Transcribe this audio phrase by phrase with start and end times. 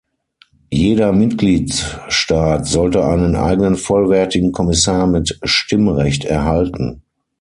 [0.71, 7.03] Jeder Mitgliedstaat sollte einen eigenen vollwertigen Kommissar mit Stimmrecht erhalten.